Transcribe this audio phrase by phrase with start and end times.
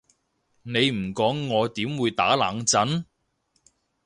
[0.63, 3.05] 你唔講我點打冷震？